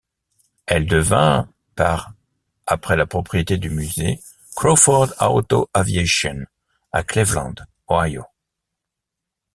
Elle 0.65 0.87
devint 0.87 1.47
par 1.75 2.13
après 2.65 2.95
la 2.95 3.05
propriété 3.05 3.59
du 3.59 3.69
musée 3.69 4.19
Crawford 4.55 5.13
Auto-Aviation 5.21 6.37
à 6.91 7.03
Cleveland, 7.03 7.53
Ohio. 7.87 8.23